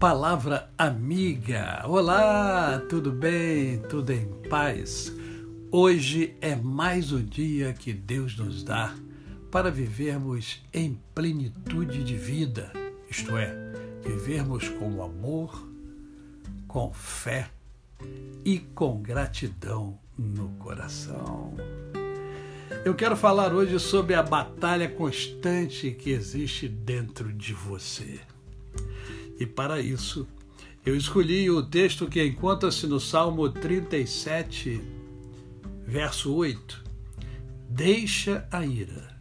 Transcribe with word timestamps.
Palavra 0.00 0.68
amiga. 0.76 1.82
Olá, 1.86 2.78
tudo 2.86 3.10
bem? 3.10 3.78
Tudo 3.78 4.12
em 4.12 4.26
paz? 4.50 5.10
Hoje 5.70 6.36
é 6.42 6.54
mais 6.54 7.12
um 7.12 7.24
dia 7.24 7.72
que 7.72 7.94
Deus 7.94 8.36
nos 8.36 8.62
dá 8.62 8.94
para 9.50 9.70
vivermos 9.70 10.62
em 10.74 11.00
plenitude 11.14 12.04
de 12.04 12.14
vida, 12.14 12.70
isto 13.10 13.38
é, 13.38 13.56
vivermos 14.04 14.68
com 14.68 15.02
amor, 15.02 15.66
com 16.68 16.92
fé 16.92 17.48
e 18.44 18.58
com 18.58 19.00
gratidão 19.00 19.98
no 20.18 20.50
coração. 20.58 21.54
Eu 22.84 22.94
quero 22.94 23.16
falar 23.16 23.54
hoje 23.54 23.80
sobre 23.80 24.14
a 24.14 24.22
batalha 24.22 24.90
constante 24.90 25.90
que 25.92 26.10
existe 26.10 26.68
dentro 26.68 27.32
de 27.32 27.54
você. 27.54 28.20
E 29.38 29.46
para 29.46 29.80
isso, 29.80 30.26
eu 30.84 30.96
escolhi 30.96 31.50
o 31.50 31.62
texto 31.62 32.06
que 32.06 32.24
encontra-se 32.24 32.86
no 32.86 33.00
Salmo 33.00 33.48
37, 33.48 34.80
verso 35.86 36.32
8. 36.32 36.84
Deixa 37.68 38.46
a 38.50 38.64
ira, 38.64 39.16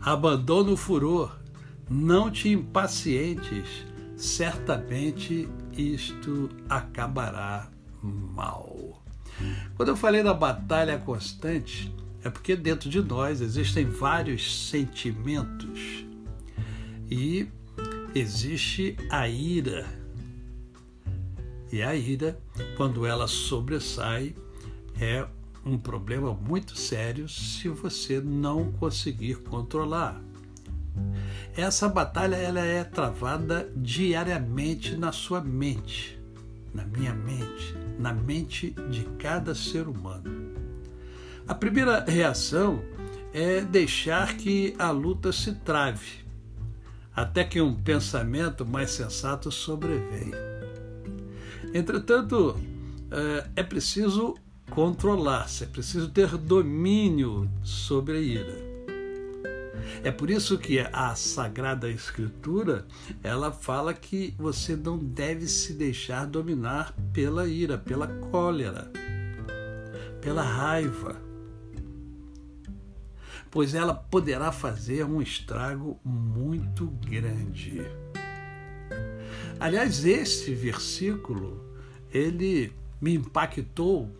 abandona 0.00 0.72
o 0.72 0.76
furor, 0.76 1.38
não 1.88 2.30
te 2.30 2.48
impacientes, 2.48 3.86
certamente 4.16 5.48
isto 5.72 6.50
acabará 6.68 7.70
mal. 8.02 9.02
Quando 9.76 9.90
eu 9.90 9.96
falei 9.96 10.22
da 10.22 10.34
batalha 10.34 10.98
constante, 10.98 11.94
é 12.24 12.30
porque 12.30 12.56
dentro 12.56 12.90
de 12.90 13.00
nós 13.00 13.40
existem 13.40 13.84
vários 13.84 14.68
sentimentos 14.68 16.04
e 17.08 17.46
existe 18.18 18.96
a 19.10 19.28
ira. 19.28 19.84
E 21.70 21.82
a 21.82 21.94
ira, 21.94 22.38
quando 22.76 23.04
ela 23.04 23.26
sobressai, 23.26 24.34
é 24.98 25.26
um 25.64 25.76
problema 25.76 26.32
muito 26.32 26.78
sério 26.78 27.28
se 27.28 27.68
você 27.68 28.20
não 28.20 28.72
conseguir 28.72 29.36
controlar. 29.42 30.18
Essa 31.54 31.88
batalha 31.88 32.36
ela 32.36 32.60
é 32.60 32.82
travada 32.84 33.70
diariamente 33.76 34.96
na 34.96 35.12
sua 35.12 35.42
mente, 35.42 36.18
na 36.72 36.84
minha 36.84 37.12
mente, 37.12 37.74
na 37.98 38.14
mente 38.14 38.70
de 38.88 39.04
cada 39.18 39.54
ser 39.54 39.88
humano. 39.88 40.54
A 41.46 41.54
primeira 41.54 42.02
reação 42.02 42.82
é 43.34 43.60
deixar 43.60 44.36
que 44.36 44.74
a 44.78 44.90
luta 44.90 45.32
se 45.32 45.54
trave 45.56 46.25
até 47.16 47.42
que 47.42 47.62
um 47.62 47.74
pensamento 47.74 48.66
mais 48.66 48.90
sensato 48.90 49.50
sobrevém. 49.50 50.30
Entretanto, 51.72 52.60
eh, 53.10 53.46
é 53.56 53.62
preciso 53.62 54.34
controlar-se, 54.70 55.64
é 55.64 55.66
preciso 55.66 56.10
ter 56.10 56.36
domínio 56.36 57.50
sobre 57.62 58.18
a 58.18 58.20
ira. 58.20 58.66
É 60.04 60.10
por 60.10 60.28
isso 60.28 60.58
que 60.58 60.78
a 60.78 61.14
Sagrada 61.14 61.88
Escritura, 61.88 62.86
ela 63.22 63.50
fala 63.50 63.94
que 63.94 64.34
você 64.36 64.76
não 64.76 64.98
deve 64.98 65.46
se 65.46 65.72
deixar 65.72 66.26
dominar 66.26 66.94
pela 67.12 67.46
ira, 67.46 67.78
pela 67.78 68.06
cólera, 68.06 68.90
pela 70.20 70.42
raiva 70.42 71.25
pois 73.56 73.72
ela 73.72 73.94
poderá 73.94 74.52
fazer 74.52 75.02
um 75.06 75.22
estrago 75.22 75.98
muito 76.04 76.88
grande. 76.88 77.80
Aliás, 79.58 80.04
este 80.04 80.54
versículo, 80.54 81.64
ele 82.12 82.70
me 83.00 83.14
impactou 83.14 84.14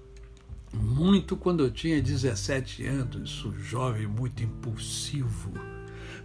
muito 0.73 1.37
quando 1.37 1.63
eu 1.63 1.71
tinha 1.71 2.01
17 2.01 2.87
anos, 2.87 3.31
sou 3.31 3.53
jovem 3.59 4.07
muito 4.07 4.43
impulsivo, 4.43 5.53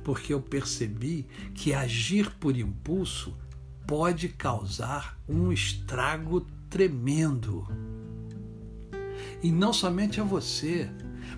porque 0.06 0.34
eu 0.34 0.40
percebi 0.40 1.28
que 1.54 1.74
agir 1.74 2.32
por 2.36 2.56
impulso 2.56 3.38
pode 3.86 4.30
causar 4.30 5.20
um 5.28 5.52
estrago 5.52 6.48
tremendo. 6.70 7.68
E 9.44 9.52
não 9.52 9.74
somente 9.74 10.22
a 10.22 10.24
você, 10.24 10.90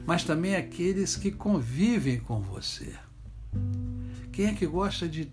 mas 0.06 0.24
também 0.24 0.56
aqueles 0.56 1.16
que 1.16 1.31
convivem 1.31 2.19
com 2.19 2.41
você. 2.41 2.94
Quem 4.31 4.47
é 4.47 4.53
que 4.53 4.66
gosta 4.66 5.08
de, 5.08 5.31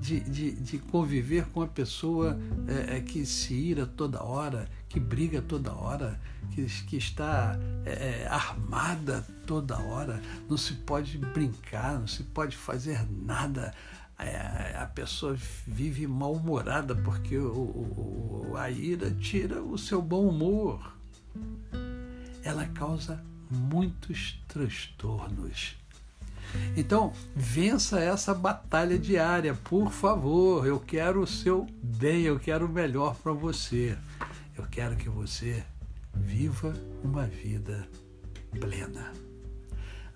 de, 0.00 0.20
de, 0.20 0.52
de 0.52 0.78
conviver 0.78 1.46
com 1.46 1.60
uma 1.60 1.66
pessoa 1.66 2.38
é, 2.68 2.98
é, 2.98 3.00
que 3.00 3.24
se 3.24 3.54
ira 3.54 3.86
toda 3.86 4.22
hora, 4.22 4.68
que 4.88 5.00
briga 5.00 5.40
toda 5.40 5.72
hora, 5.72 6.20
que, 6.50 6.66
que 6.84 6.96
está 6.96 7.58
é, 7.86 8.24
é, 8.24 8.28
armada 8.28 9.26
toda 9.46 9.78
hora? 9.78 10.20
Não 10.48 10.56
se 10.56 10.74
pode 10.74 11.16
brincar, 11.18 11.98
não 11.98 12.06
se 12.06 12.22
pode 12.24 12.56
fazer 12.56 13.06
nada. 13.10 13.72
É, 14.18 14.76
a 14.76 14.86
pessoa 14.86 15.36
vive 15.66 16.06
mal-humorada 16.06 16.94
porque 16.94 17.36
o, 17.38 18.52
a 18.56 18.70
ira 18.70 19.10
tira 19.10 19.62
o 19.62 19.78
seu 19.78 20.02
bom 20.02 20.28
humor. 20.28 20.94
Ela 22.44 22.66
causa 22.66 23.24
muitos 23.52 24.42
transtornos. 24.48 25.76
Então, 26.76 27.12
vença 27.34 28.00
essa 28.00 28.34
batalha 28.34 28.98
diária, 28.98 29.54
por 29.54 29.90
favor. 29.92 30.66
Eu 30.66 30.80
quero 30.80 31.22
o 31.22 31.26
seu 31.26 31.66
bem, 31.82 32.22
eu 32.22 32.38
quero 32.38 32.66
o 32.66 32.68
melhor 32.68 33.14
para 33.16 33.32
você. 33.32 33.96
Eu 34.56 34.64
quero 34.70 34.96
que 34.96 35.08
você 35.08 35.64
viva 36.14 36.74
uma 37.02 37.26
vida 37.26 37.88
plena. 38.60 39.12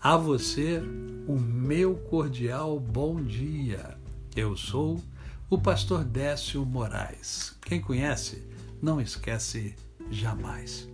A 0.00 0.16
você, 0.16 0.80
o 1.26 1.38
meu 1.38 1.96
cordial 1.96 2.78
bom 2.78 3.22
dia. 3.22 3.96
Eu 4.34 4.56
sou 4.56 5.02
o 5.48 5.58
pastor 5.58 6.04
Décio 6.04 6.64
Moraes. 6.66 7.56
Quem 7.62 7.80
conhece, 7.80 8.46
não 8.82 9.00
esquece 9.00 9.74
jamais. 10.10 10.88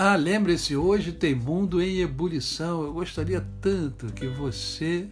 Ah, 0.00 0.14
lembre-se, 0.14 0.76
hoje 0.76 1.10
tem 1.10 1.34
mundo 1.34 1.82
em 1.82 1.98
ebulição. 1.98 2.84
Eu 2.84 2.92
gostaria 2.92 3.44
tanto 3.60 4.06
que 4.12 4.28
você 4.28 5.08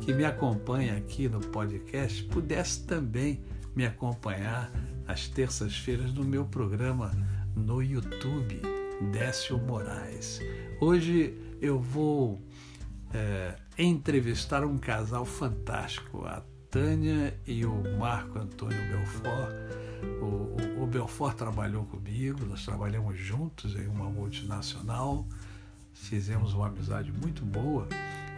que 0.00 0.14
me 0.14 0.24
acompanha 0.24 0.96
aqui 0.96 1.28
no 1.28 1.38
podcast 1.38 2.24
pudesse 2.24 2.86
também 2.86 3.44
me 3.76 3.84
acompanhar 3.84 4.72
às 5.06 5.28
terças-feiras 5.28 6.14
no 6.14 6.24
meu 6.24 6.46
programa 6.46 7.10
no 7.54 7.82
YouTube, 7.82 8.58
Décio 9.12 9.58
Moraes. 9.58 10.40
Hoje 10.80 11.38
eu 11.60 11.78
vou 11.78 12.40
é, 13.12 13.54
entrevistar 13.76 14.64
um 14.64 14.78
casal 14.78 15.26
fantástico, 15.26 16.24
a 16.24 16.42
Tânia 16.70 17.38
e 17.46 17.66
o 17.66 17.98
Marco 17.98 18.38
Antônio 18.38 18.80
Belfort. 18.88 19.52
O, 20.20 20.24
o, 20.24 20.84
o, 20.84 20.86
Belfort 20.86 21.36
trabalhou 21.36 21.84
comigo, 21.84 22.44
nós 22.44 22.64
trabalhamos 22.64 23.18
juntos 23.18 23.74
em 23.76 23.86
uma 23.86 24.10
multinacional, 24.10 25.26
fizemos 25.92 26.52
uma 26.54 26.68
amizade 26.68 27.12
muito 27.12 27.44
boa 27.44 27.88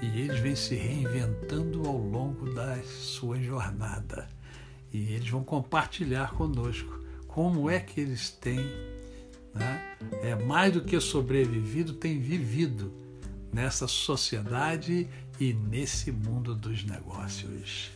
e 0.02 0.20
eles 0.20 0.38
vêm 0.40 0.54
se 0.54 0.74
reinventando 0.74 1.86
ao 1.86 1.96
longo 1.96 2.52
da 2.52 2.76
sua 2.82 3.40
jornada. 3.40 4.28
E 4.92 5.12
eles 5.14 5.28
vão 5.28 5.42
compartilhar 5.42 6.32
conosco 6.32 7.00
como 7.26 7.68
é 7.68 7.80
que 7.80 8.00
eles 8.00 8.30
têm, 8.30 8.64
né, 9.52 9.96
é 10.22 10.34
mais 10.34 10.72
do 10.72 10.82
que 10.82 11.00
sobrevivido, 11.00 11.94
têm 11.94 12.20
vivido 12.20 12.92
nessa 13.52 13.86
sociedade 13.88 15.08
e 15.40 15.52
nesse 15.52 16.12
mundo 16.12 16.54
dos 16.54 16.84
negócios. 16.84 17.90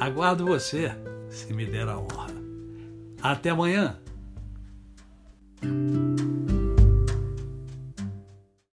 Aguardo 0.00 0.46
você, 0.46 0.90
se 1.30 1.52
me 1.52 1.66
der 1.66 1.88
a 1.88 1.98
honra. 1.98 2.37
Até 3.22 3.50
amanhã! 3.50 3.96